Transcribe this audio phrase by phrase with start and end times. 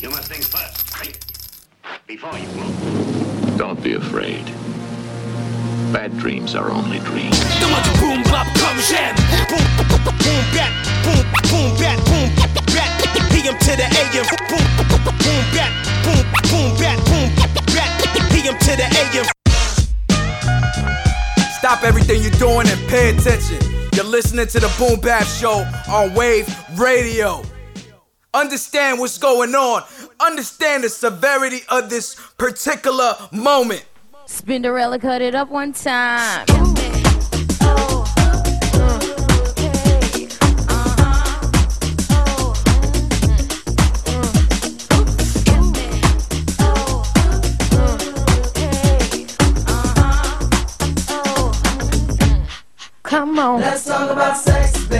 [0.00, 1.18] You must think first, right?
[2.06, 3.58] Before you move.
[3.58, 4.46] Don't be afraid.
[5.92, 7.38] Bad dreams are only dreams.
[8.00, 9.14] boom bop comme j'aime.
[9.52, 10.72] Boom boom bat,
[11.04, 11.20] boom
[11.52, 12.32] boom bat, boom
[12.72, 12.88] bat.
[13.28, 14.24] PM to the AM.
[14.48, 15.68] Boom boom bat,
[16.00, 18.30] boom boom bat, boom bat.
[18.32, 19.26] PM to the AM.
[21.58, 23.58] Stop everything you're doing and pay attention.
[23.92, 26.48] You're listening to the Boom Bap Show on Wave
[26.78, 27.42] Radio.
[28.32, 29.82] Understand what's going on.
[30.20, 33.84] Understand the severity of this particular moment.
[34.26, 36.46] Spinderella cut it up one time.
[53.02, 53.60] Come on.
[53.60, 54.99] Let's talk about sex, baby.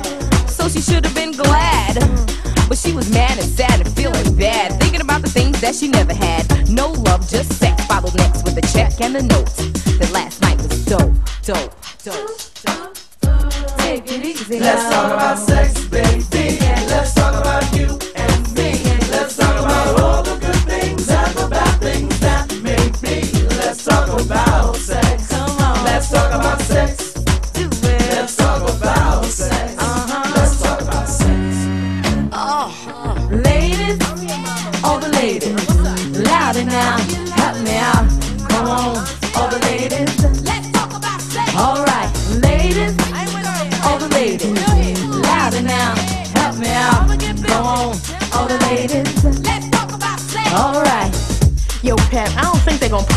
[0.71, 1.95] she should have been glad.
[2.67, 5.87] But she was mad and sad and feeling bad, thinking about the things that she
[5.89, 6.69] never had.
[6.69, 7.85] No love, just sex.
[7.85, 9.53] Followed next with a check and a note.
[9.99, 12.31] That last night was dope, dope, dope,
[12.63, 12.95] dope.
[13.79, 14.59] Take it easy.
[14.59, 16.30] Let's talk about sex, baby.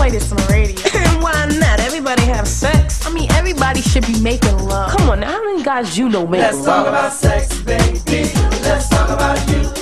[0.04, 0.75] Play this on the radio.
[0.94, 1.81] And why not?
[1.81, 3.06] Everybody have sex.
[3.06, 4.91] I mean, everybody should be making love.
[4.97, 8.31] Come on, now, how many guys you know make Let's talk about sex, baby.
[8.62, 9.74] Let's talk about you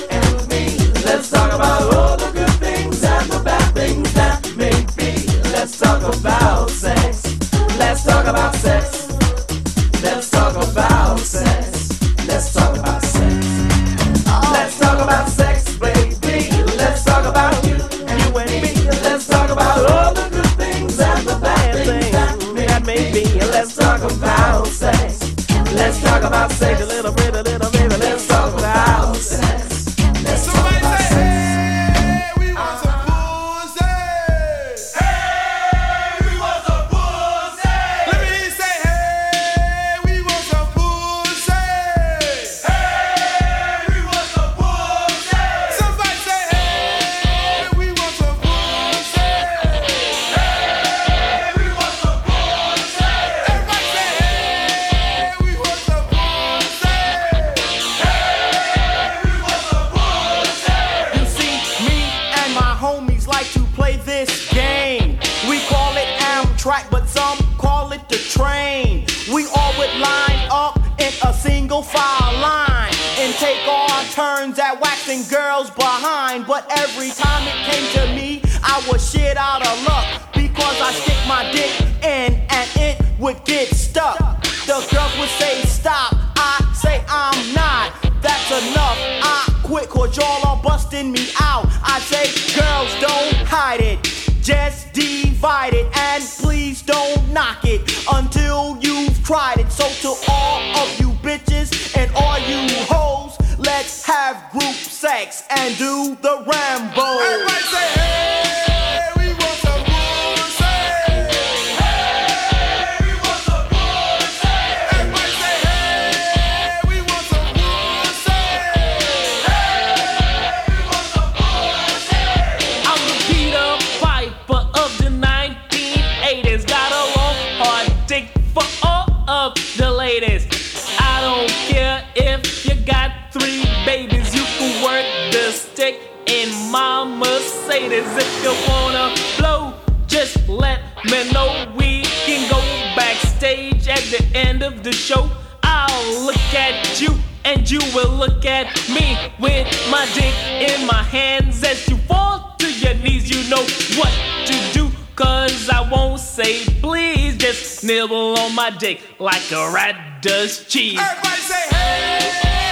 [137.93, 138.17] Mercedes.
[138.17, 139.73] If you wanna blow,
[140.07, 141.71] just let me know.
[141.75, 142.59] We can go
[142.95, 145.29] backstage at the end of the show.
[145.63, 147.13] I'll look at you
[147.45, 150.33] and you will look at me with my dick
[150.71, 153.29] in my hands as you fall to your knees.
[153.29, 153.63] You know
[153.97, 154.11] what
[154.47, 157.37] to do, cause I won't say please.
[157.37, 160.99] Just nibble on my dick like a rat does cheese.
[160.99, 162.62] Everybody say, hey,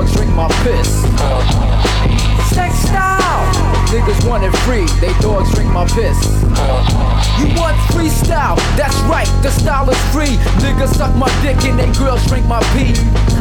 [0.00, 1.02] they drink my piss.
[2.54, 3.20] Sex style.
[3.88, 6.39] Niggas want it free, they dogs drink my piss.
[7.40, 8.56] You want freestyle?
[8.76, 10.36] That's right, the style is free.
[10.60, 12.92] Niggas suck my dick and they girls drink my pee.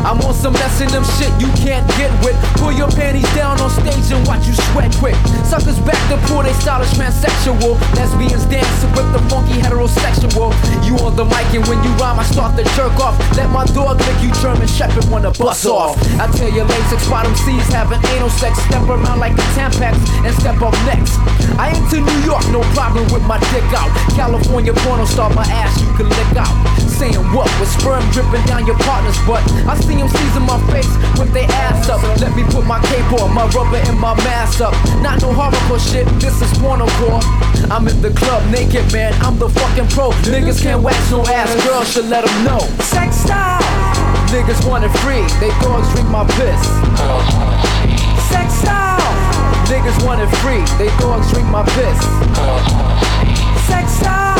[0.08, 2.38] I'm on some messing them shit you can't get with.
[2.56, 5.16] Pull your panties down on stage and watch you sweat quick.
[5.44, 7.76] Suckers back to pull they stylish transsexual.
[8.00, 10.56] Lesbians dancing with the funky heterosexual.
[10.88, 13.20] You on the mic and when you rhyme, I start to jerk off.
[13.36, 16.00] Let my dog lick you, German Shepherd wanna bust off.
[16.20, 18.58] I tell you, Lasix bottom C's having anal sex.
[18.70, 21.20] Step around like a Tampax and step up next.
[21.60, 23.90] I ain't to New York, no problem with my dick out.
[24.16, 26.52] California porno star, my ass you can lick out.
[27.00, 29.44] Saying what with sperm dripping down your partner's butt.
[29.68, 32.02] I see them seizing my face with their ass up.
[32.20, 34.74] Let me put my cape on, my rubber and my mask up.
[35.02, 37.22] Not no hardcore shit, this is porno core.
[37.72, 39.14] I'm in the club naked, man.
[39.22, 40.12] I'm the fucking pro.
[40.28, 42.60] Niggas can't wax no ass, girls should let them know.
[42.84, 43.62] Sex style.
[44.30, 46.62] Niggas want it free, they dogs drink my piss.
[48.30, 49.49] Sex style.
[49.70, 52.00] Niggas want it free, they dogs drink my piss.
[53.68, 54.36] Sex style.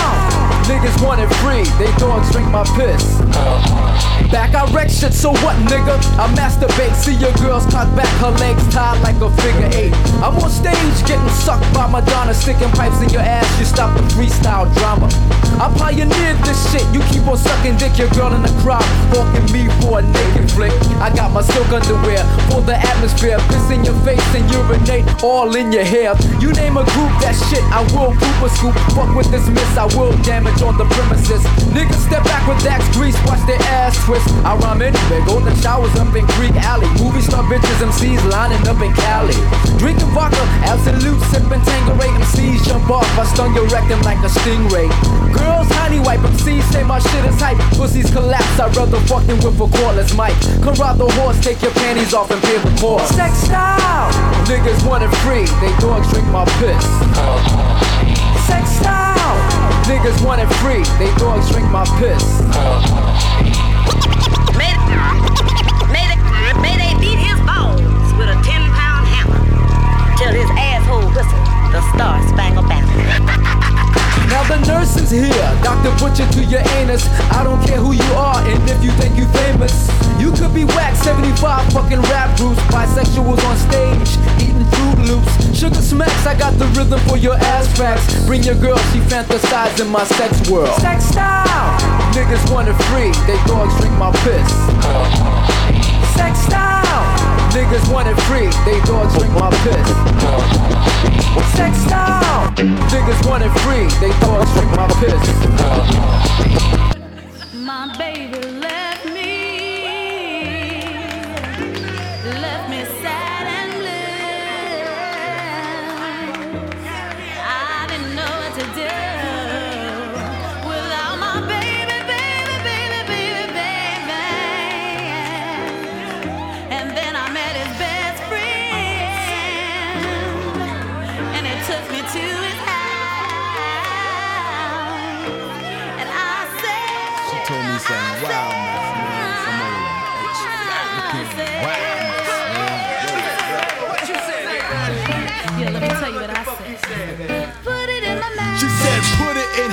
[0.66, 4.19] Niggas want it free, they dogs drink my piss.
[4.32, 5.98] Back I wreck shit, so what, nigga?
[6.22, 9.94] I masturbate, see your girl's cock back, her legs tied like a figure eight.
[10.22, 10.78] I'm on stage
[11.10, 13.50] getting sucked by Madonna, sticking pipes in your ass.
[13.58, 15.10] You stop the freestyle drama.
[15.58, 16.86] I pioneered this shit.
[16.94, 18.86] You keep on sucking dick, your girl in the crowd,
[19.18, 20.74] walking me for a naked flick.
[21.02, 22.22] I got my silk underwear
[22.54, 26.14] for the atmosphere, piss in your face and urinate all in your hair.
[26.38, 28.78] You name a group, that shit I will poop a scoop.
[28.94, 31.42] Fuck with this miss, I will damage on the premises.
[31.74, 34.19] Niggas step back with Dax grease, watch their ass twist.
[34.44, 36.88] I rhyme anywhere, golden showers up in Greek Alley.
[36.98, 39.36] Movie star bitches, MCs lining up in Cali.
[39.78, 42.12] Drinking vodka, absolute sipping Tanqueray.
[42.24, 44.90] MCs jump off, I stung your rectum like a stingray.
[45.34, 47.60] Girls, honey wipe, MCs say my shit is hype.
[47.76, 50.36] Pussies collapse, I'd rather fuck them with a cordless mic.
[50.64, 53.16] Come ride the horse, take your panties off and pay the cost.
[53.16, 54.12] Sex style,
[54.48, 56.84] niggas want it free, they dogs drink my piss.
[58.48, 59.36] Sex style,
[59.86, 63.79] niggas want it free, they dogs drink my piss.
[64.58, 64.74] May,
[65.92, 66.20] may, they,
[66.62, 67.82] may they beat his balls
[68.18, 69.40] with a 10 pound hammer
[70.18, 71.40] till his asshole whistle
[71.72, 73.59] the star spangled banner.
[74.30, 75.90] Now the nurse is here, Dr.
[75.98, 77.08] Butcher to your anus.
[77.34, 79.74] I don't care who you are, and if you think you famous,
[80.22, 85.82] you could be whack 75 fucking rap groups, bisexuals on stage, eating Fruit Loops, sugar
[85.82, 86.26] smacks.
[86.28, 88.06] I got the rhythm for your ass cracks.
[88.26, 90.80] Bring your girl, she fantasizing my sex world.
[90.80, 91.80] Sex style,
[92.14, 94.46] niggas want it free, they dogs drink my piss.
[96.14, 96.69] Sex style,
[97.70, 99.88] niggas want it free, they dogs drink my piss.
[101.56, 106.99] Sex style, niggas want it free, they dogs drink my piss.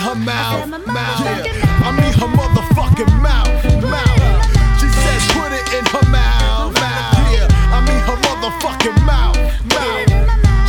[0.06, 1.20] Her mouth, mouth.
[1.26, 1.82] Yeah.
[1.82, 3.50] I mean her motherfucking mouth,
[3.82, 4.78] mouth.
[4.78, 7.26] She said, put it in her mouth, mouth.
[7.34, 7.50] Yeah.
[7.75, 9.34] I mean her motherfucking mouth,
[9.75, 10.06] mouth.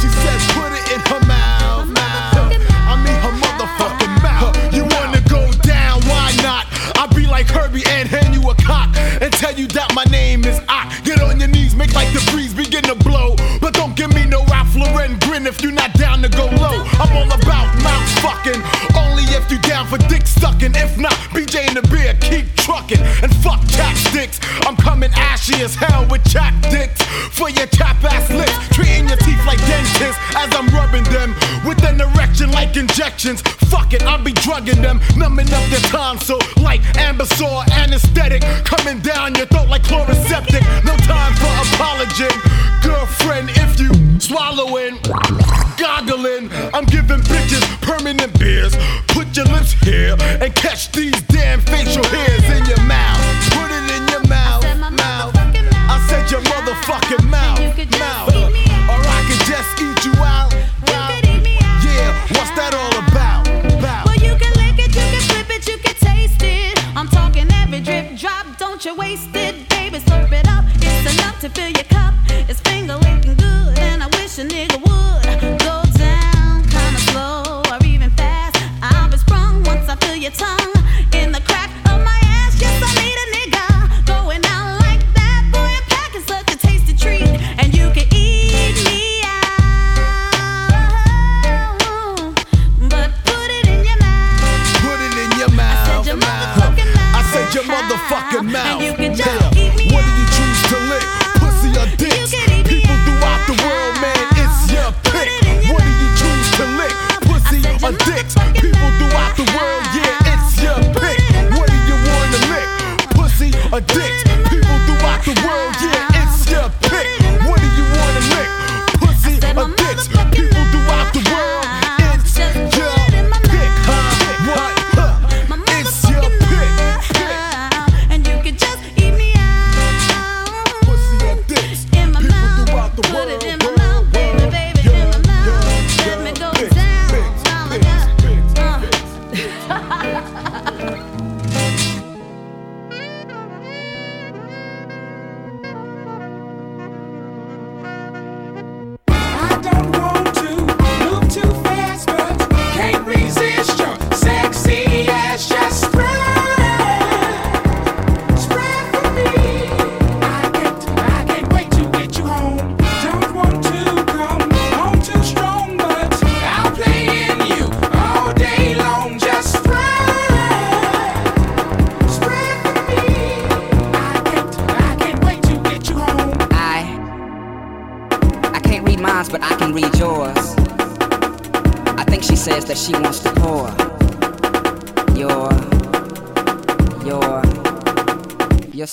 [0.01, 2.50] She said, put it in her mouth, mouth.
[2.89, 4.58] I mean her motherfucking mouth.
[4.74, 6.01] You wanna go down?
[6.10, 6.65] Why not?
[6.98, 8.89] I be like Herbie and hand you a cock
[9.22, 10.89] and tell you that my name is I.
[11.03, 13.36] Get on your knees, make like the breeze begin to blow.
[13.62, 16.82] But don't give me no Ralph Lauren grin if you're not down to go low.
[16.98, 18.62] I'm all about mouth fucking,
[19.18, 20.76] only if you down for dick sucking.
[20.76, 24.40] If not, BJ and the beer keep trucking and fuck chapsticks.
[24.68, 27.02] I'm coming ashy as hell with chap dicks
[27.34, 31.34] for your chap ass lips, treating your teeth like dentists as I'm rubbing them
[32.46, 33.41] like injections.
[33.41, 39.36] Fuck it, I'll be drugging them, numbing up their tonsil like Ambesol anesthetic, coming down
[39.36, 40.62] your throat like Chloraseptic.
[40.86, 42.29] No time for apology,
[42.84, 43.50] girlfriend.
[43.58, 43.89] If you
[44.20, 45.00] swallowing,
[45.77, 48.75] goggling, I'm giving bitches permanent beers.
[49.08, 52.77] Put your lips here and catch these damn facial hairs in your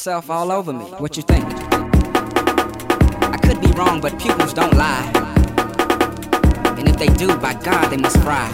[0.04, 0.84] yourself all over me.
[0.98, 1.46] What you think?
[3.22, 5.10] I could be wrong, but pupils don't lie.
[6.76, 8.46] And if they do, by God, they must fry.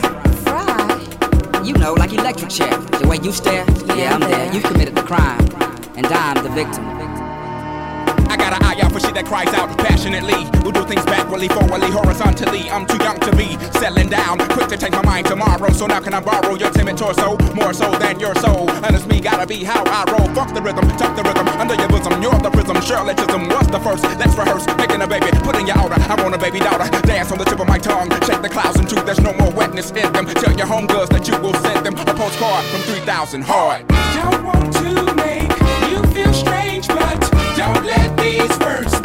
[0.45, 1.63] Fry?
[1.65, 2.77] You know, like electric chair.
[3.01, 3.65] The way you stare,
[3.99, 4.53] yeah, I'm there.
[4.55, 5.41] You committed the crime,
[5.97, 6.90] and I'm the victim.
[8.81, 10.47] Out for shit that cries out passionately.
[10.65, 12.71] Who do things backwardly, forwardly, horizontally.
[12.71, 14.39] I'm too young to be settling down.
[14.55, 15.71] Quick to change my mind tomorrow.
[15.73, 17.37] So now can I borrow your timid torso?
[17.55, 18.71] More so than your soul.
[18.85, 20.29] And it's me, gotta be how I roll.
[20.35, 22.23] Fuck the rhythm, tuck the rhythm under your bosom.
[22.23, 23.49] You're the prism, Shirleyism.
[23.49, 24.05] What's the first?
[24.19, 24.67] Let's rehearse.
[24.77, 25.97] Making a baby, put in your order.
[25.99, 26.89] I want a baby daughter.
[27.03, 28.11] Dance on the tip of my tongue.
[28.27, 30.27] Shake the clouds into there's no more wetness in them.
[30.27, 33.89] Tell your homegirls that you will send them a postcard from 3000 hard.
[33.89, 35.51] Don't want to make
[35.91, 37.21] you feel strange, but
[37.57, 39.00] don't let these words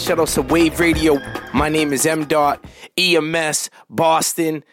[0.00, 1.18] Shout out to Wave Radio.
[1.52, 2.24] My name is M.
[2.24, 2.64] Dot
[2.96, 4.64] EMS Boston.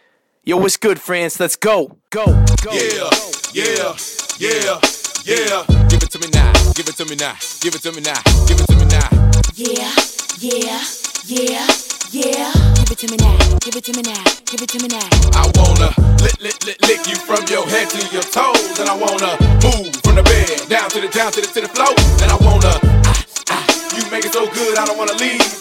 [0.45, 1.37] Yo, what's good, France?
[1.37, 1.97] Let's go.
[2.11, 2.25] Go.
[2.63, 2.71] Go.
[2.71, 3.09] Yeah,
[3.53, 3.93] yeah,
[4.39, 4.79] yeah,
[5.25, 5.65] yeah.
[5.89, 6.53] Give it to me now.
[6.73, 7.35] Give it to me now.
[7.59, 8.15] Give it to me now.
[8.47, 9.09] Give it to me now.
[9.53, 9.91] Yeah,
[10.39, 10.79] yeah,
[11.27, 11.67] yeah,
[12.11, 12.53] yeah.
[12.79, 13.37] Give it to me now.
[13.59, 14.23] Give it to me now.
[14.47, 15.09] Give it to me now.
[15.35, 15.91] I wanna
[16.23, 19.91] lick, lick, lick, lick you from your head to your toes, and I wanna move
[20.07, 21.46] from the bed down to the down to the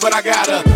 [0.09, 0.66] but I gotta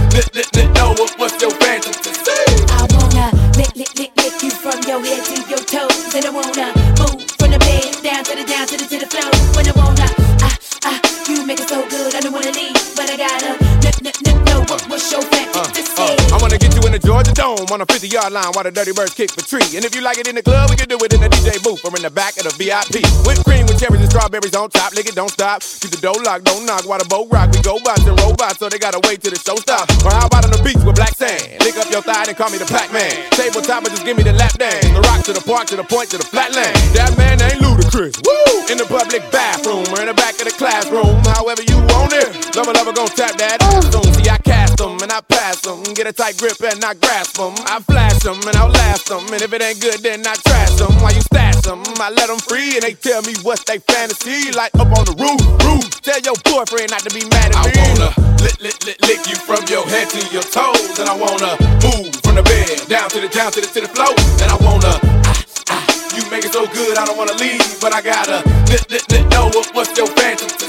[17.72, 19.64] on a 50 yard line while the Dirty Birds kick for tree.
[19.80, 21.56] And if you like it in the club, we can do it in the DJ
[21.64, 23.00] booth or in the back of the VIP.
[23.24, 24.92] Whipped cream with cherries and strawberries on top.
[24.92, 25.64] Lick it, don't stop.
[25.64, 27.48] Keep the door locked, don't knock while the boat rock.
[27.56, 29.96] We go bots and robots, so they gotta wait till the show stops.
[30.04, 31.64] Or how about on the beach with black sand?
[31.64, 33.12] Lick up your thigh and call me the Pac Man.
[33.32, 34.84] Tabletop and just give me the lap dance.
[34.92, 36.76] The rock to the park to the point to the flatland.
[36.92, 38.20] That man ain't ludicrous.
[38.20, 38.68] Woo!
[38.68, 41.24] In the public bathroom or in the back of the classroom.
[41.40, 42.28] However you want it.
[42.56, 43.64] Lover, lover, gon' tap that.
[43.92, 45.84] Soon see I cast them and I pass them.
[45.96, 47.56] Get a tight grip and I grasp them.
[47.68, 49.26] I flash them and I'll last them.
[49.32, 50.94] And if it ain't good, then I trash them.
[51.02, 54.52] While you stash them, I let them free and they tell me what's they fantasy.
[54.52, 55.86] Like up on the roof, roof.
[56.02, 57.74] Tell your boyfriend not to be mad at me.
[57.76, 58.10] I wanna
[58.42, 61.00] lick, lick, lick, lick you from your head to your toes.
[61.00, 63.92] And I wanna move from the bed down to the down to the to the
[63.92, 64.14] floor.
[64.42, 64.94] And I wanna
[65.28, 65.38] ah,
[65.70, 65.84] ah,
[66.16, 69.26] you make it so good, I don't wanna leave, but I gotta lick, lick, lick,
[69.32, 70.68] know what, what's your fantasy.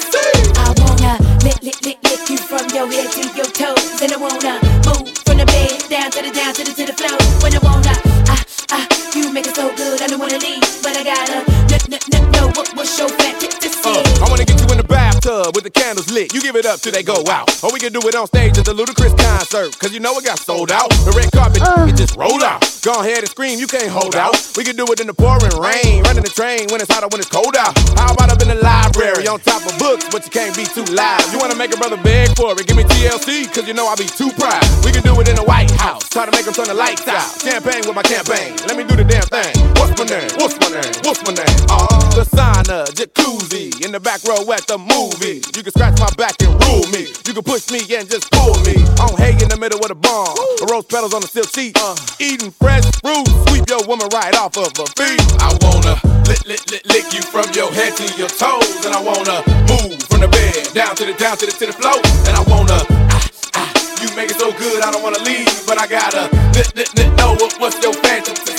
[0.57, 4.19] I wanna lick, lick, lick, lick you from your head to your toes, and I
[4.19, 6.22] wanna move from the bed down to
[10.95, 11.39] I gotta
[11.73, 13.71] lick, lick, know what, what's your fantasy.
[13.85, 14.85] Uh, I wanna get you in the
[15.23, 16.35] bathtub with the candles lit.
[16.35, 17.47] You give it up till they go out.
[17.63, 19.79] Or we can do it on stage at the Ludacris concert.
[19.79, 20.91] Cause you know it got sold out.
[21.07, 22.63] The red carpet, it just roll out.
[22.83, 24.35] Go ahead and scream, you can't hold out.
[24.57, 26.03] We can do it in the pouring rain.
[26.03, 27.79] Running the train when it's hot or when it's cold out.
[27.95, 30.85] How about up in the library on top of books, but you can't be too
[30.91, 31.23] loud.
[31.31, 32.67] You wanna make a brother beg for it?
[32.67, 34.63] Give me TLC, cause you know I be too proud.
[34.83, 36.09] We can do it in the White House.
[36.11, 37.23] Try to make them turn the lights out.
[37.39, 38.59] Champagne with my campaign.
[38.67, 39.55] Let me do the damn thing.
[39.79, 40.31] What's my name?
[40.43, 40.93] What's my name?
[41.07, 41.59] What's my name?
[41.71, 41.87] Uh,
[42.19, 45.12] the sauna, jacuzzi, in the back row at the movie.
[45.21, 47.13] You can scratch my back and rule me.
[47.29, 48.81] You can push me and just pull me.
[48.97, 50.33] On hay in the middle of the barn.
[50.57, 51.77] The rose petals on the silk sheet.
[51.77, 53.29] Uh, eating fresh fruit.
[53.49, 55.21] Sweep your woman right off of her feet.
[55.37, 58.89] I wanna lick, lick, lick, lick you from your head to your toes.
[58.89, 61.77] And I wanna move from the bed down to the down to the to the
[61.77, 62.01] floor.
[62.25, 62.81] And I wanna
[63.13, 63.29] ah,
[63.61, 63.69] ah,
[64.01, 67.11] you make it so good, I don't wanna leave, but I gotta lick, lick, lick,
[67.21, 68.57] know what, what's your fantasy.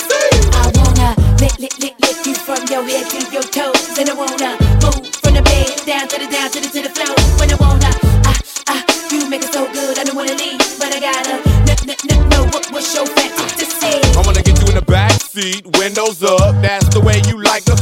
[0.54, 4.14] I wanna lick, lick, lick, lick you from your head to your toes, and I
[4.14, 7.12] wanna move from the bed down to the down to the to the floor.
[7.36, 7.92] When I wanna,
[8.24, 8.38] ah
[8.72, 8.80] ah,
[9.12, 11.36] you make it so good, I don't wanna leave, but I gotta
[11.68, 14.00] lick, lick, lick, know what, what's your fantasy.
[14.16, 17.68] I wanna get you in the back seat, windows up, that's the way you like
[17.68, 17.80] us.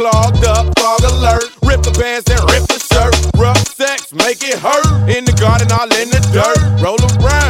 [0.00, 3.12] Clogged up, fog alert, rip the pants and rip the shirt.
[3.36, 4.86] Rough sex, make it hurt.
[5.12, 6.56] In the garden, all in the dirt.
[6.80, 7.43] Roll around,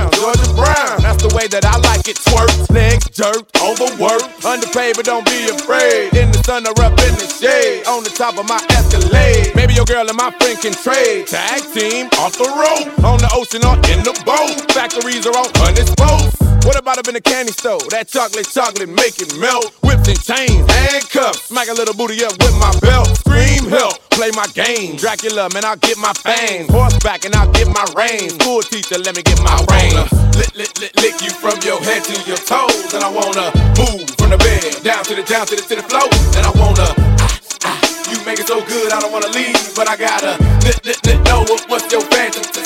[1.45, 2.17] way that I like it.
[2.17, 6.15] Twerk, legs jerked, overworked, underpaid, but don't be afraid.
[6.17, 9.53] In the sun or up in the shade, on the top of my Escalade.
[9.55, 11.27] Maybe your girl and my friend can trade.
[11.29, 14.73] Tag team, off the road, on the ocean or in the boat.
[14.73, 16.45] Factories are on undisposed.
[16.65, 17.81] What about up in the candy store?
[17.93, 19.69] That chocolate, chocolate, make it melt.
[19.85, 21.53] Whips and chains, handcuffs.
[21.53, 23.13] Smack a little booty up with my belt.
[23.21, 24.97] Scream help, play my game.
[24.97, 26.73] Dracula, man, I'll get my fangs.
[26.73, 28.33] Horseback and I'll get my reins.
[28.41, 30.09] School teacher, let me get my reins.
[30.41, 32.95] Lick, lick, lick, lick you from your head to your toes.
[32.95, 35.87] And I wanna move from the bed down to the down to the to the
[35.87, 36.09] floor.
[36.37, 36.89] And I wanna
[37.21, 37.33] ah,
[37.65, 37.79] ah,
[38.11, 41.19] you make it so good, I don't wanna leave, but I gotta lick, lick, lick,
[41.25, 42.63] know what, what's your fantasy.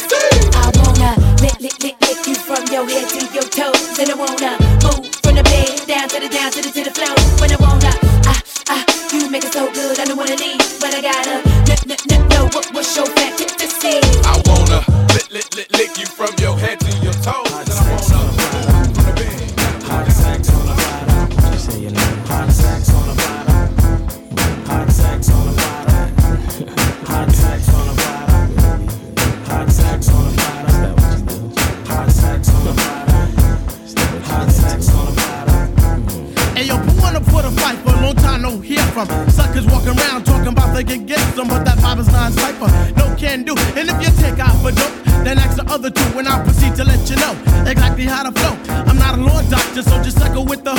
[0.55, 4.17] I wanna lick, lick, lick, lick you from your head to your toes, and I
[4.17, 7.17] wanna move from the bed down to the down to the to the floor.
[7.41, 7.93] When I wanna,
[8.27, 8.41] ah
[8.75, 12.03] ah, you make it so good, I don't wanna leave, but I gotta lick, lick,
[12.11, 14.01] lick, know what, what's your fantasy.
[14.27, 14.83] I wanna
[15.15, 16.98] lick, lick, lick, lick you from your head to your
[47.11, 47.33] you know
[47.67, 48.75] exactly how to flow.
[48.85, 50.78] I'm not a lawn doctor, so just suckle with the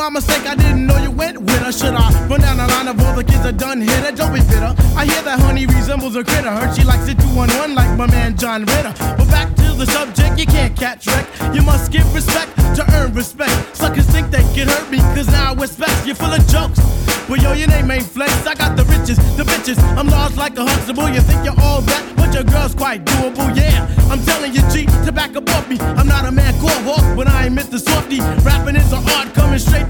[0.00, 1.70] my mistake, I didn't know you went with her.
[1.70, 4.12] Should I run down the line of all the kids that done hit her?
[4.12, 4.72] Don't be bitter.
[4.96, 6.48] I hear that honey resembles a critter.
[6.48, 8.94] Heard she likes it two on one like my man John Ritter.
[9.18, 11.26] But back to the subject, you can't catch wreck.
[11.54, 13.52] You must give respect to earn respect.
[13.76, 16.80] Suckers think they can hurt me, cause now I respect you're full of jokes.
[17.28, 18.32] Well, yo, your name ain't flex.
[18.46, 19.78] I got the riches, the bitches.
[19.98, 21.10] I'm large like a Huxtable.
[21.10, 23.54] You think you're all that, but your girl's quite doable.
[23.54, 25.78] Yeah, I'm telling you, G, to back up me.
[25.80, 27.78] I'm not a man called Hawk, but I ain't Mr.
[27.78, 28.18] Softy.
[28.42, 29.89] Rapping is an art coming straight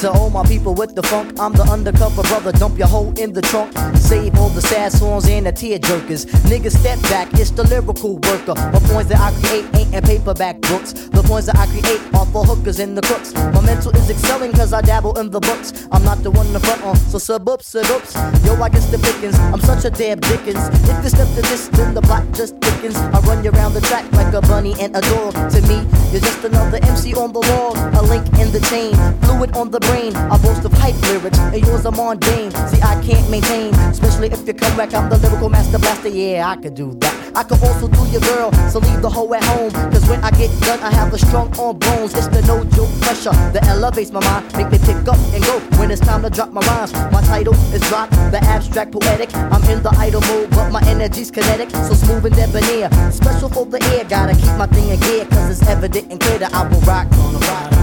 [0.00, 2.52] To all my people with the funk, I'm the undercover brother.
[2.52, 3.76] Dump your hoe in the trunk.
[3.96, 6.24] Save all the sad songs and the tear jerkers.
[6.46, 8.54] Niggas step back, it's the lyrical worker.
[8.54, 10.92] The points that I create ain't in paperback books.
[10.92, 13.34] The points that I create are for hookers and the crooks.
[13.34, 15.88] My mental is excelling cause I dabble in the books.
[15.90, 18.14] I'm not the one the front on, so sub ups, sub ups.
[18.46, 19.36] Yo, I guess the pickings.
[19.50, 20.62] I'm such a damn dickens.
[20.86, 22.94] If you step to this, then the block just thickens.
[22.94, 25.34] I run you around the track like a bunny and a dog.
[25.34, 25.82] To me,
[26.14, 27.74] you're just another MC on the wall.
[27.98, 28.94] A link in the chain,
[29.26, 30.14] fluid on the brain.
[30.16, 32.52] I boast of hype lyrics, and yours are mundane.
[32.70, 34.94] See, I can't maintain, especially if you come back.
[34.94, 36.08] I'm the lyrical master blaster.
[36.08, 37.14] Yeah, I could do that.
[37.34, 39.72] I could also do your girl, so leave the hoe at home.
[39.92, 42.14] Cause when I get done, I have a strong arm bones.
[42.14, 45.60] It's the no joke pressure that elevates my mind, make me pick up and go
[45.78, 46.92] when it's time to drop my rhymes.
[47.12, 49.34] My title is drop, the abstract poetic.
[49.34, 52.90] I'm in the idle mode, but my energy's kinetic, so smooth and debonair.
[53.12, 56.38] Special for the air, gotta keep my thing in gear, cause it's evident and clear
[56.38, 57.77] that I will rock on the rock.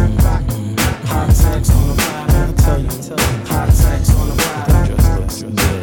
[1.08, 2.34] Hot sex on the platter.
[2.36, 3.46] I tell you, tell you.
[3.46, 4.96] Hot sex on the platter.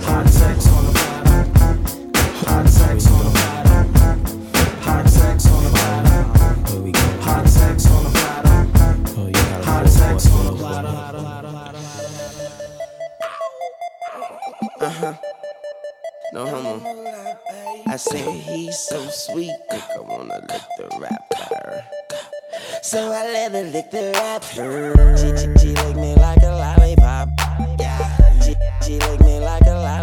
[0.06, 1.40] Hot sex on the platter.
[2.46, 3.80] Hot sex on the platter.
[4.82, 6.20] Hot sex on the platter.
[6.72, 7.00] Here we go.
[7.22, 8.66] Hot sex on the platter.
[9.16, 10.88] Oh, you gotta Hot sex on the platter.
[14.80, 15.41] Uh huh.
[16.32, 16.80] No homo.
[17.86, 21.84] I said he's so sweet, I wanna lick the rapper.
[22.82, 25.16] So I let her lick the rapper.
[25.18, 27.28] She, she, she lick me like a lollipop.
[27.78, 28.40] Yeah.
[28.40, 30.01] She, she lick me like a lollipop.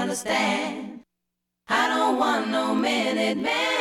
[0.00, 1.00] understand.
[1.68, 3.79] I don't want no minute man.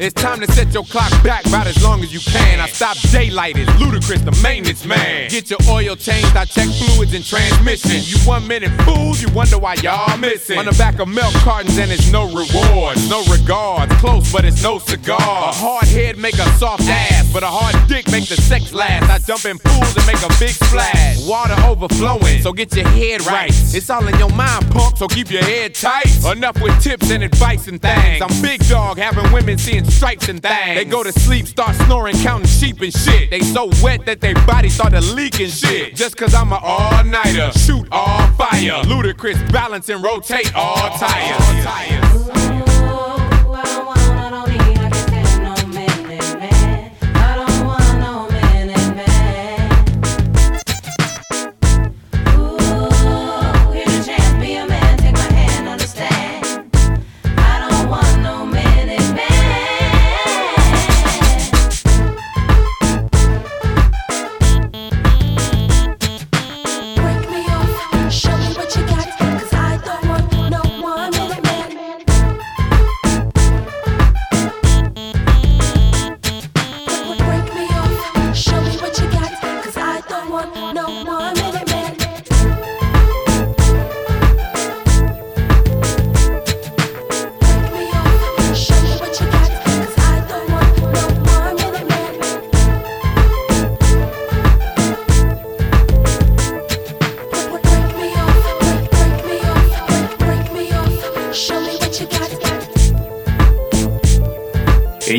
[0.00, 2.58] It's time to set your clock back about as long as you can.
[2.58, 5.28] I stop daylighting, Ludacris, the maintenance man.
[5.28, 8.00] Get your oil changed, I check fluids and transmission.
[8.04, 10.58] You one minute fools, you wonder why y'all missing.
[10.58, 13.90] On the back of milk cartons and it's no reward, no regard.
[14.00, 15.18] Close, but it's no cigar.
[15.20, 19.04] A hard head make a soft ass, but a hard dick make the sex last.
[19.10, 21.28] I jump in pools and make a big splash.
[21.28, 23.50] Water overflowing, so get your head right.
[23.52, 26.08] It's all in your mind, punk, so keep your head tight.
[26.24, 28.22] Enough with tips and advice and things.
[28.22, 30.76] I'm big dog, having women seeing stripes and things.
[30.76, 33.30] They go to sleep, start snoring, counting sheep and shit.
[33.30, 35.94] They so wet that their bodies started leaking shit.
[35.94, 38.82] Just cause I'm a all nighter, shoot all fire.
[38.84, 41.40] Ludacris balance and rotate all tires.
[41.40, 42.39] All tires.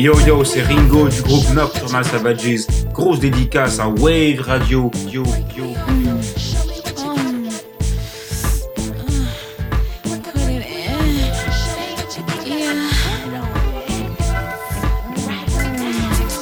[0.02, 2.66] Yo yo, c'est Ringo du groupe Nocturnal Savages.
[2.92, 4.90] Grosse dédicace à Wave Radio.
[5.08, 5.22] Yo
[5.56, 5.64] yo.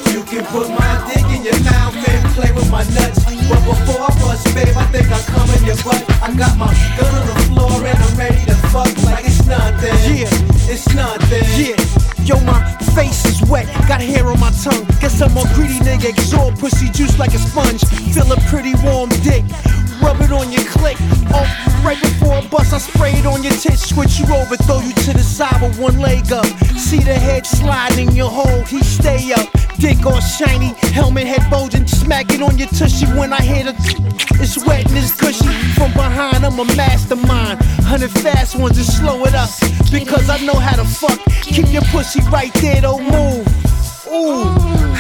[0.06, 3.24] You can put my dick in your mouth and play with my nuts.
[3.46, 6.02] But before I bust, babe, I think I'll come in your butt.
[6.22, 10.16] I got my gun on the floor and I'm ready to fuck like it's nothing.
[10.16, 11.44] Yeah, it's nothing.
[11.58, 12.09] Yeah.
[12.30, 12.62] Yo, my
[12.94, 14.86] face is wet, got hair on my tongue.
[15.00, 17.82] Guess I'm a greedy nigga, exhort pussy juice like a sponge.
[18.14, 19.42] Feel a pretty warm dick,
[20.00, 20.96] rub it on your click.
[21.34, 21.42] Oh,
[21.84, 24.92] right before a bust, I spray it on your tits, switch you over, throw you
[24.92, 26.46] to the side with one leg up.
[26.78, 29.48] See the head sliding in your hole, he stay up.
[29.80, 33.74] Dick all shiny, helmet head bulging, smack it on your tushy when I hit a.
[34.38, 35.48] It's wet and it's gushy.
[35.72, 37.62] From behind, I'm a mastermind.
[37.88, 39.48] Hundred fast ones and slow it up.
[39.90, 41.18] Because I know how to fuck.
[41.42, 43.46] Keep your pussy right there, don't move.
[44.12, 44.44] Ooh,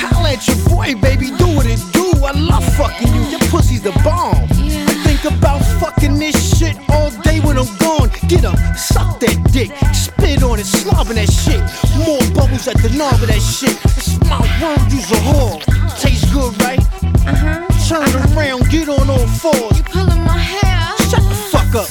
[0.00, 1.26] holla at your boy, baby.
[1.26, 2.12] Do what it do.
[2.24, 3.22] I love fucking you.
[3.32, 4.44] Your pussy's the bomb.
[4.44, 8.08] I think about fucking this shit all day when I'm gone.
[8.28, 11.60] Get up, suck that dick, spit on it, slobbing that shit.
[12.06, 12.19] More
[12.50, 13.78] bubbles at the knob of that shit.
[13.96, 15.60] It's my word, you's a whore.
[16.00, 16.80] Tastes good, right?
[17.26, 17.66] Uh-huh.
[17.88, 19.78] Turn around, get on all fours.
[19.78, 20.96] You pulling my hair?
[21.08, 21.88] Shut the fuck up.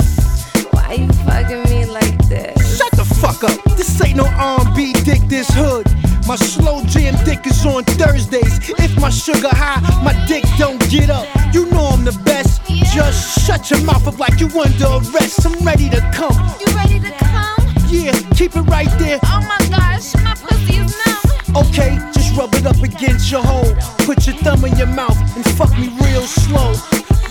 [0.73, 2.77] Why you fucking me like this?
[2.77, 3.63] Shut the fuck up.
[3.77, 5.87] This ain't no R&B dick, this hood.
[6.27, 8.69] My slow jam dick is on Thursdays.
[8.79, 11.27] If my sugar high, my dick don't get up.
[11.53, 12.61] You know I'm the best.
[12.93, 15.45] Just shut your mouth up like you under arrest.
[15.45, 16.37] I'm ready to come.
[16.59, 17.58] You ready to come?
[17.89, 19.19] Yeah, keep it right there.
[19.23, 21.65] Oh my gosh, my pussy is numb.
[21.65, 23.73] Okay, just rub it up against your hole.
[24.05, 26.73] Put your thumb in your mouth and fuck me real slow.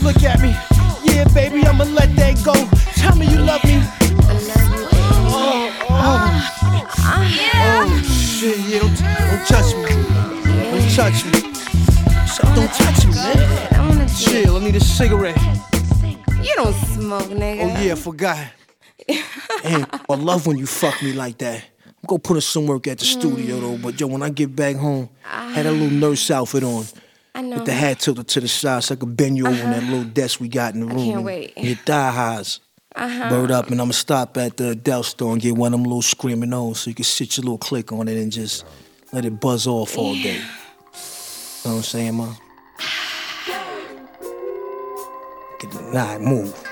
[0.02, 0.56] Look at me.
[1.04, 2.54] Yeah, baby, I'ma let that go.
[2.96, 3.78] Tell me you love me.
[3.78, 4.88] I love you.
[5.30, 6.48] Oh, oh.
[7.60, 8.98] Oh, shit, yeah, don't,
[9.30, 9.90] don't touch me.
[10.70, 11.38] Don't touch me.
[12.54, 14.08] Don't touch me, man.
[14.08, 15.38] Chill, I need a cigarette.
[16.42, 17.62] You don't smoke, nigga.
[17.62, 18.57] Oh, yeah, I forgot.
[19.62, 21.64] Damn, I love when you fuck me like that.
[21.86, 24.54] I'm gonna put in some work at the studio though, but yo, when I get
[24.54, 26.84] back home, had a little nurse outfit on.
[27.34, 27.56] I know.
[27.56, 29.82] With the hat tilted to the side so I could bend you over on that
[29.82, 30.96] little desk we got in the room.
[31.04, 31.52] can't and- wait.
[31.56, 32.60] and your thigh highs.
[32.96, 33.28] Uh-huh.
[33.28, 36.02] Bird up, and I'ma stop at the Dell store and get one of them little
[36.02, 38.64] screaming O's so you can sit your little click on it and just
[39.12, 40.34] let it buzz off all day.
[40.36, 40.46] You know
[41.62, 42.34] what I'm saying, ma?
[45.60, 46.67] Get the nah, move.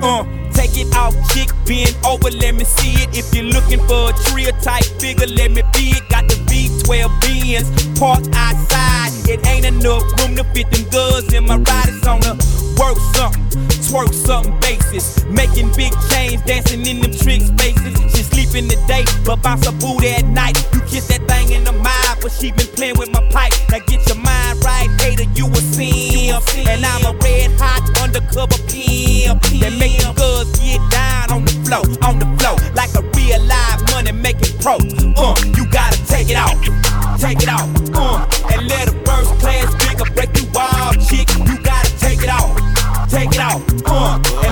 [0.00, 3.10] Uh, take it off, chick, bend over, let me see it.
[3.16, 6.08] If you're looking for a trio type figure, let me be it.
[6.08, 9.10] Got the V12 Benz parked outside.
[9.28, 11.88] It ain't enough room to fit them goods in my ride.
[11.88, 12.38] It's on a
[12.78, 13.42] work something,
[13.90, 15.24] twerk something basis.
[15.26, 17.98] Making big change, dancing in them trick spaces.
[18.14, 20.56] She sleep in the day, but bounce a booty at night.
[20.72, 23.52] You kiss that thing in the mind, but she been playing with my pipe.
[23.70, 24.57] Now get your mind
[25.00, 26.44] hater, you a simp.
[26.66, 29.42] And I'm a red hot undercover pimp.
[29.60, 32.56] That make the girls get down on the floor, on the floor.
[32.74, 34.76] Like a real live money making pro.
[35.16, 36.56] Uh, you gotta take it out,
[37.18, 37.68] take it out.
[37.94, 41.28] Uh, and let a first class figure break you off, chick.
[41.46, 42.54] You gotta take it out,
[43.10, 43.62] take it out.
[43.86, 44.47] Uh,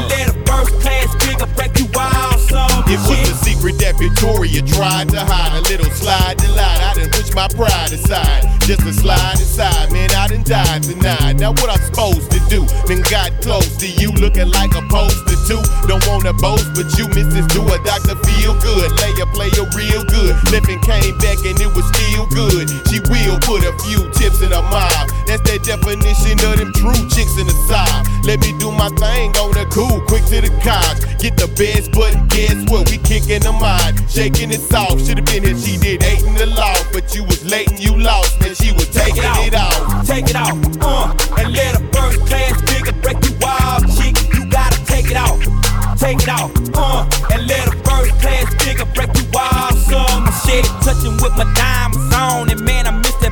[3.99, 5.57] Victoria tried to hide.
[5.57, 6.81] A little slide to lie.
[6.85, 8.45] I done push my pride aside.
[8.67, 11.39] Just to slide inside, man, I done died tonight.
[11.39, 12.67] Now what I'm supposed to do?
[12.87, 15.63] Then got close to you, looking like a poster too.
[15.87, 17.47] Don't wanna boast, but you Mrs.
[17.55, 18.91] Do a doctor feel good.
[18.99, 20.35] Lay a player real good.
[20.51, 22.67] Lippin' came back and it was still good.
[22.91, 25.09] She will put a few tips in her mouth.
[25.31, 28.05] That's that definition of them true chicks in the south.
[28.25, 31.01] Let me do my thing on the cool, quick to the couch.
[31.21, 32.91] Get the best, but guess what?
[32.91, 35.07] We kicking them out, shaking it soft.
[35.07, 37.97] Should've been here, she did eight in the loft, but you was late and you
[37.97, 38.55] lost, man.
[38.55, 40.05] She was taking it out.
[40.05, 44.17] Take it out, uh, and let a first class figure break you off, chick.
[44.35, 45.39] You gotta take it out,
[45.97, 49.73] take it out, uh, and let a first class figure break you off.
[49.89, 53.26] Some shit touching with my diamonds on, and man, I miss that boy Pac.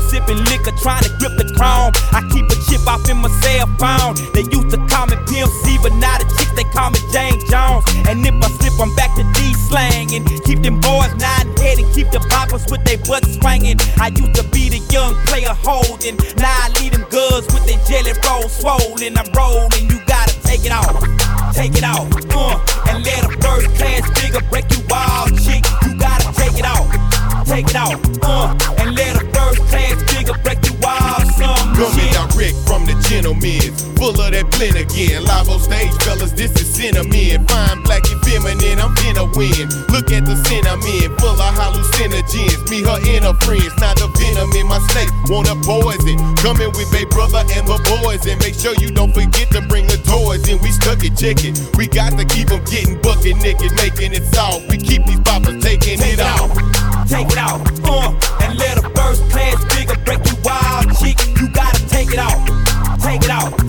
[0.00, 1.92] I'm sipping liquor, trying to grip the chrome.
[2.16, 4.16] I keep a chip off in my cell phone.
[4.32, 7.44] They used to call me Pimp C, but now the chicks they call me James
[7.52, 7.84] Jones.
[8.08, 11.78] And if I slip, I'm back to D slang and keep them boys nodding head
[11.78, 13.76] and keep the poppers with their butts swinging.
[14.00, 17.80] I used to be the young player holding, now I lead them girls with their
[17.84, 19.20] jelly roll swollen.
[19.20, 20.96] I'm rolling, you gotta take it off,
[21.52, 22.56] take it off, uh,
[22.88, 25.60] and let a first class figure break you off, chick.
[25.84, 26.88] You gotta take it off,
[27.44, 29.29] take it off, uh, and let a
[30.30, 30.76] class break you.
[31.36, 35.24] Some Coming direct from the gentlemen, Full of that blend again.
[35.24, 37.46] Live on stage, fellas, this is cinnamon.
[37.46, 39.68] Fine, black, and feminine, I'm finna win.
[39.88, 42.68] Look at the sin I'm in, full of hallucinogens.
[42.68, 43.72] Me, her, and her friends.
[43.80, 46.20] Now the venom in my snake, wanna poison.
[46.44, 48.26] Coming with baby brother and the boys.
[48.28, 50.60] And make sure you don't forget to bring the toys in.
[50.60, 51.56] We stuck it, check it.
[51.76, 54.68] We got to keep them getting bucket naked, making it soft.
[54.68, 56.79] We keep these poppers taking it it off.
[57.10, 61.18] Take it out, uh, and let a first class figure break you wild, chick.
[61.40, 62.38] You gotta take it out,
[63.00, 63.59] take it out,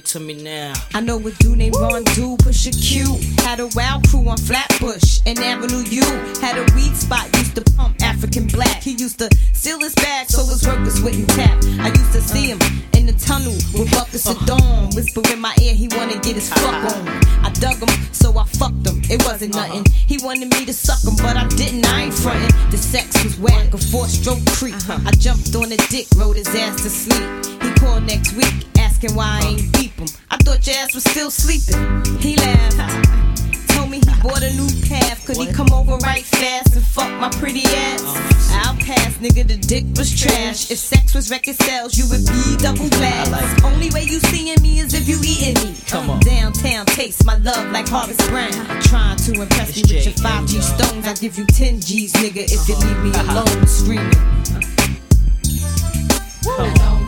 [0.00, 0.72] it to me now.
[0.94, 3.18] I know a dude named Ron Do, push a Q.
[3.44, 6.02] Had a wild crew on Flatbush and Avenue U.
[6.40, 8.82] Had a weed spot, used to pump African black.
[8.82, 11.56] He used to steal his bag so his workers wouldn't tap.
[11.80, 12.58] I used to see him
[12.94, 14.90] in the tunnel with buckets of dawn.
[14.94, 17.08] Whisper in my ear, he wanna get his fuck on.
[17.44, 19.02] I dug him, so I fucked him.
[19.10, 19.66] It wasn't uh-huh.
[19.66, 19.84] nothing.
[20.06, 21.86] He wanted me to suck him, but I didn't.
[21.86, 22.70] I ain't frontin'.
[22.70, 24.76] The sex was whack, a four stroke creep.
[24.76, 24.98] Uh-huh.
[25.06, 27.28] I jumped on the dick, rode his ass to sleep.
[27.62, 28.54] He called next week,
[29.00, 30.08] asking why I ain't beep him.
[30.30, 31.78] I thought your ass was still sleeping.
[32.18, 33.68] He laughed.
[33.68, 35.24] Told me he bought a new path.
[35.26, 38.02] Could he come over right fast and fuck my pretty ass?
[38.04, 38.62] Oh.
[38.64, 39.46] I'll pass, nigga.
[39.46, 40.70] The dick was trash.
[40.70, 43.64] If sex was record sales, you would be double glass.
[43.64, 45.74] Only way you seeing me is if you eating me.
[45.86, 46.20] Come on.
[46.20, 48.52] Downtown taste my love like Harvest Brown.
[48.82, 51.06] Trying to impress me with your 5G stones.
[51.06, 53.44] I give you 10 G's, nigga, if you leave me uh-huh.
[53.44, 54.10] alone screaming.
[56.42, 56.99] I don't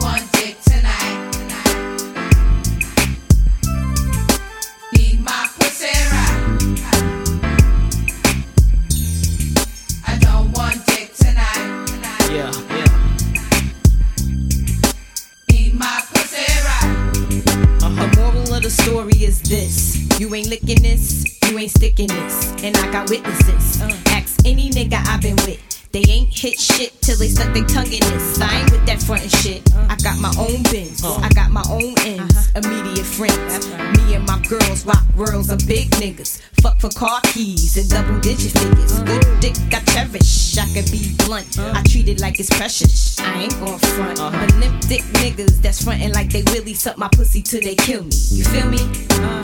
[18.83, 22.53] story is this You ain't licking this, you ain't sticking this.
[22.62, 23.80] And I got witnesses.
[23.80, 23.97] Uh.
[24.09, 25.72] Ask any nigga I've been with.
[25.93, 28.40] They ain't hit shit till they stuck their tongue in this.
[28.40, 29.61] I ain't with that front and shit.
[29.74, 31.05] I got my own bins.
[31.05, 32.32] I got my own ends.
[32.32, 32.61] Uh-huh.
[32.64, 33.68] Immediate friends.
[33.99, 36.40] Me and my girls rock worlds of big niggas.
[36.62, 38.93] Fuck for car keys and double digit figures.
[38.93, 39.05] Uh-huh.
[39.05, 40.57] Good dick I cherish.
[40.57, 41.59] I can be blunt.
[41.59, 41.74] Uh-huh.
[41.76, 43.20] I treat it like it's precious.
[43.20, 44.16] I ain't gon' front.
[44.16, 48.03] But limp dick niggas that's frontin' like they really suck my pussy till they kill
[48.03, 48.16] me.
[48.32, 48.80] You feel me?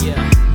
[0.01, 0.49] Yeah.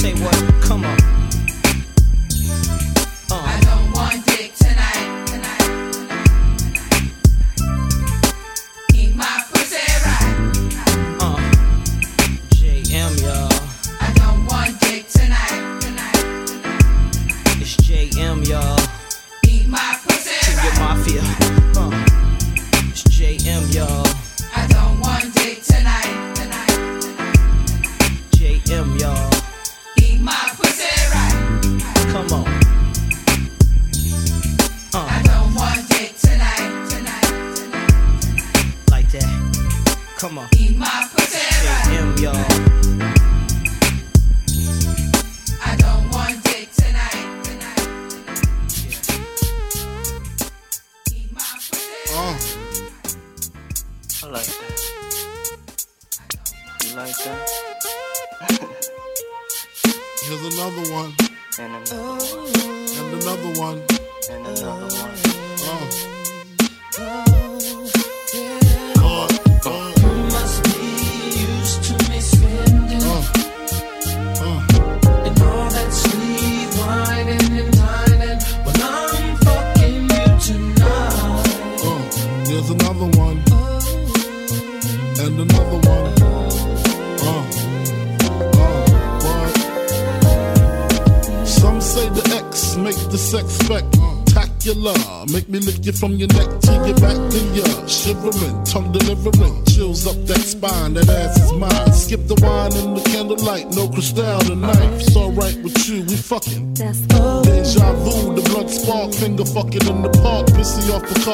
[0.00, 0.34] Say what?
[0.62, 0.96] Come on.
[3.30, 5.28] I don't want dick tonight.
[8.94, 9.76] Eat my pussy
[10.06, 11.16] right.
[11.20, 11.36] Uh.
[12.48, 13.52] JM, y'all.
[14.00, 15.82] I don't want dick tonight.
[17.60, 18.79] It's JM, y'all.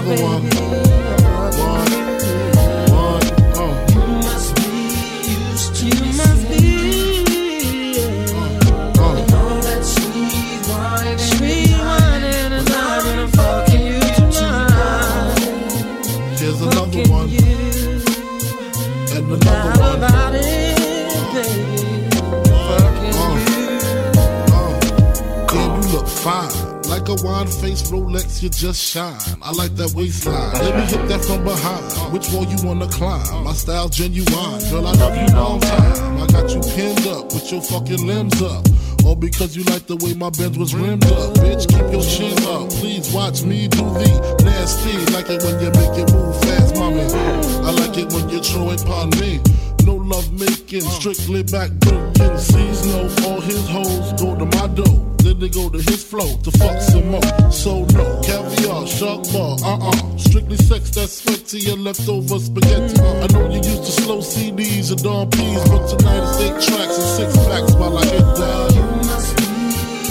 [0.00, 0.49] another one.
[27.10, 29.18] A wine face Rolex, you just shine.
[29.42, 30.52] I like that waistline.
[30.54, 32.12] Let me hit that from behind.
[32.12, 33.44] Which wall you wanna climb?
[33.44, 34.60] My style genuine.
[34.70, 36.22] Girl, I love you long time.
[36.22, 38.64] I got you pinned up with your fucking limbs up.
[39.04, 41.34] All because you like the way my Benz was rimmed up.
[41.42, 42.70] Bitch, keep your chin up.
[42.78, 44.08] Please watch me do the
[44.44, 44.94] nasty.
[45.12, 47.02] Like it when you make it move fast, mommy.
[47.66, 49.40] I like it when you throw it upon me.
[49.84, 52.38] No love making, strictly back bringing.
[52.38, 55.09] Sees no, all his hoes go to my dough.
[55.22, 57.50] Then they go to his flow to fuck some more.
[57.50, 60.16] So no, caviar, shark bar, uh-uh.
[60.16, 63.00] Strictly sex that's to your leftover spaghetti.
[63.00, 66.96] I know you used to slow CDs and Dom P's, but tonight it's eight tracks
[66.96, 68.70] and six packs while I hit that.
[68.76, 69.44] You must be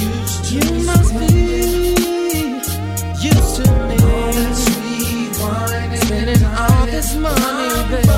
[0.04, 1.26] used to You must be
[3.24, 3.98] used to me.
[4.04, 8.09] All sweet wine Spending all this money, baby,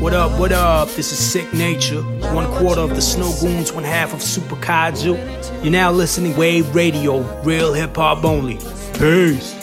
[0.00, 0.88] What up, what up?
[0.90, 5.16] This is Sick Nature, one quarter of the Snow Goons, one half of Super Kaiju.
[5.62, 8.58] You're now listening Wave Radio, real hip hop only.
[8.98, 9.54] Peace.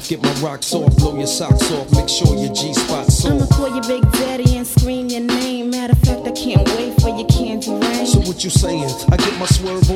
[0.00, 3.32] off, get my rocks off, blow your socks off, make sure your G spot's off.
[3.32, 5.70] I'ma call your big daddy and scream your name.
[5.70, 8.06] Matter of fact, I can't wait for your candy rain.
[8.06, 8.88] So what you saying?
[9.10, 9.89] I get my swerve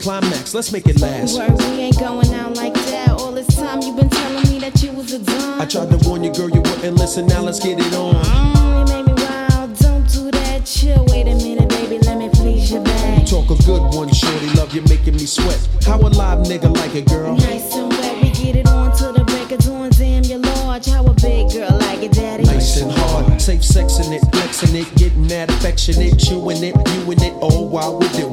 [0.00, 1.38] climax, let's make it last.
[1.38, 3.10] Word, we ain't going out like that.
[3.10, 5.60] All this time you've been telling me that you was a gun.
[5.60, 7.26] I tried to warn you, girl, you wouldn't listen.
[7.26, 8.14] Now let's get it on.
[8.14, 9.76] Mm, you made me wild.
[9.78, 10.64] Don't do that.
[10.64, 11.04] Chill.
[11.08, 11.98] Wait a minute, baby.
[11.98, 13.20] Let me please your back.
[13.20, 14.48] You Talk a good one, shorty.
[14.56, 15.68] Love you, making me sweat.
[15.84, 17.36] How a live nigga like it, girl?
[17.36, 18.22] Nice and wet.
[18.22, 19.90] We get it on till the break of dawn.
[19.90, 20.86] Damn, you're large.
[20.86, 22.44] How a big girl like it, daddy.
[22.44, 23.40] Nice and hard.
[23.40, 27.34] Safe sexing it, flexing it, getting that affectionate, chewing it, viewing it.
[27.42, 28.29] Oh, while we do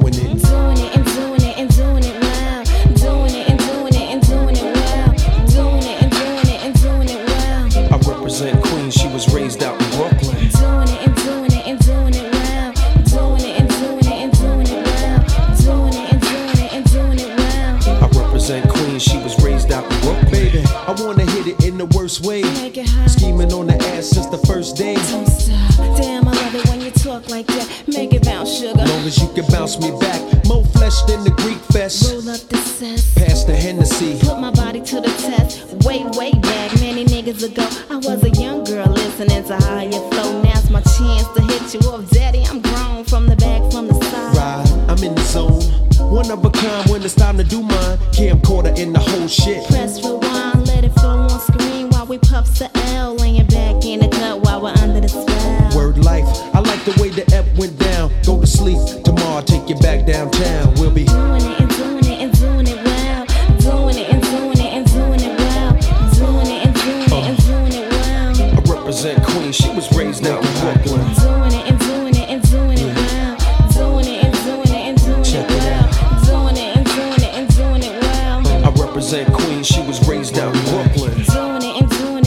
[79.32, 81.24] queen, she was raised out in Brooklyn.
[81.24, 82.17] Doing it and doing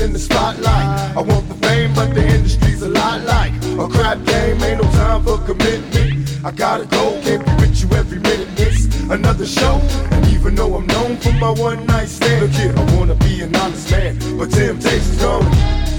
[0.00, 1.16] in the spotlight.
[1.16, 4.62] I want the fame, but the industry's a lot like a crap game.
[4.62, 6.44] Ain't no time for commitment.
[6.44, 8.48] I gotta go, can't be with you every minute.
[8.56, 9.80] It's another show,
[10.10, 13.42] and even though I'm known for my one night stand, look here, I wanna be
[13.42, 15.89] an honest man, but temptation's gone.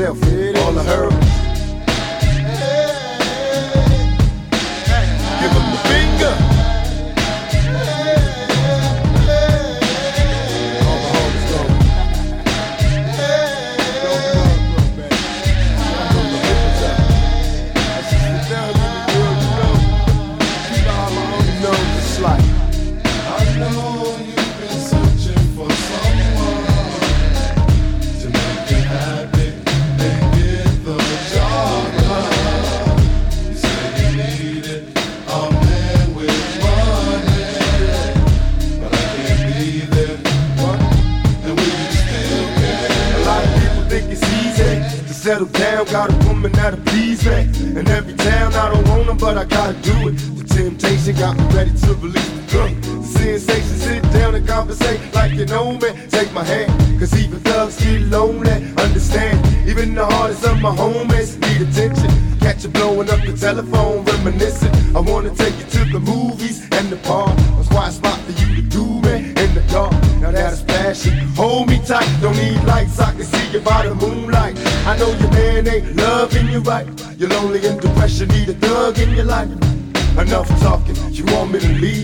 [0.00, 0.39] selfie.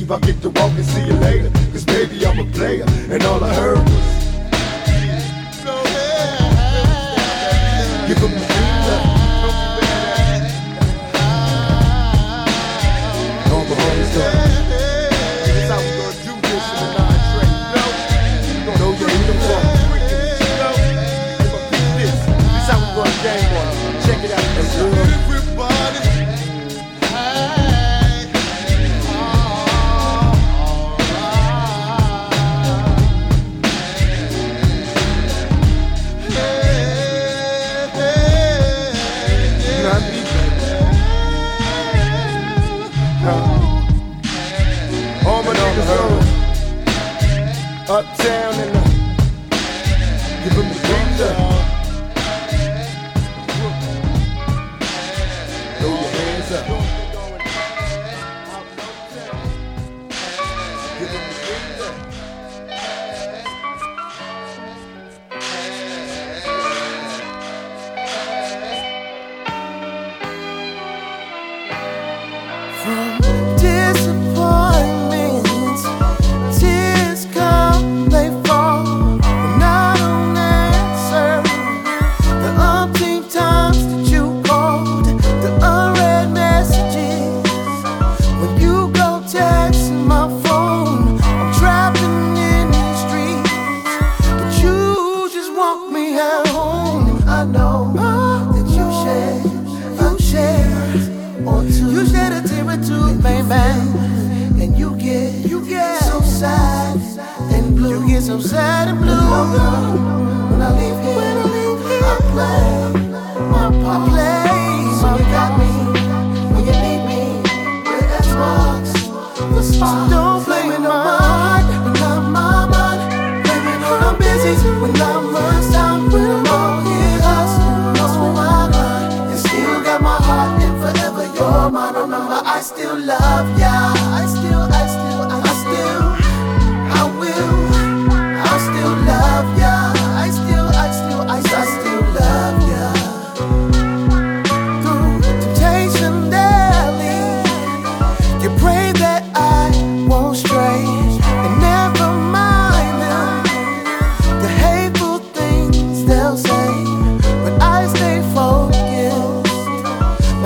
[0.06, 0.55] Steve, I get
[47.88, 48.75] Uptown and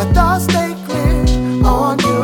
[0.01, 2.23] my thoughts stay clear on you.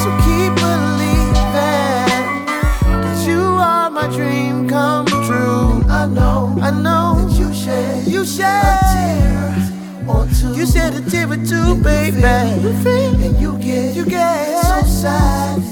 [0.00, 5.82] So keep believing that you are my dream come true.
[5.88, 10.52] I know, I know that you shed, you shed a tear or two.
[10.58, 12.20] You shed a tear or two, and baby.
[12.64, 15.62] You feel, and you get, you get so sad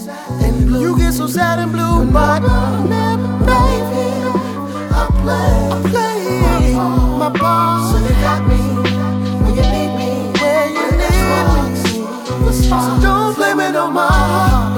[0.43, 0.81] and blue.
[0.81, 2.41] You get so sad and blue, my
[3.51, 4.07] baby.
[5.01, 6.73] I play, I play
[7.19, 7.96] my part.
[12.69, 14.76] So Don't blame it on my heart.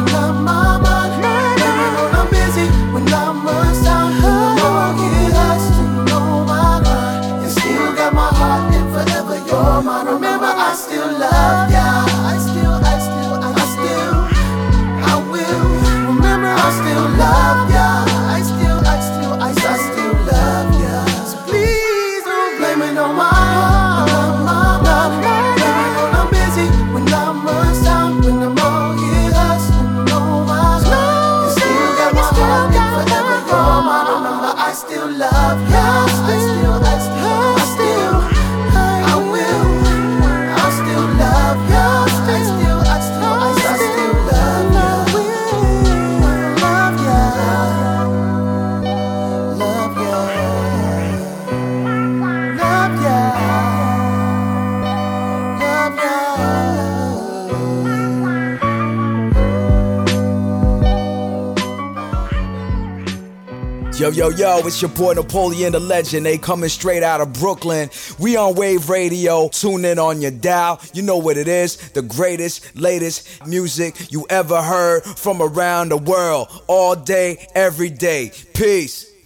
[64.10, 66.24] Yo, yo, it's your boy Napoleon the Legend.
[66.24, 67.90] They coming straight out of Brooklyn.
[68.18, 69.48] We on Wave Radio.
[69.48, 70.80] Tune in on your dial.
[70.94, 71.76] You know what it is.
[71.90, 76.48] The greatest, latest music you ever heard from around the world.
[76.68, 78.32] All day, every day.
[78.54, 79.17] Peace.